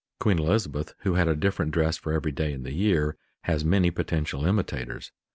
[0.19, 3.91] Queen Elizabeth, who had a different dress for every day in the year, has many
[3.91, 5.11] potential imitators.